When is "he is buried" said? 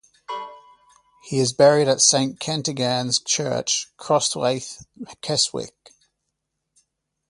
1.21-1.87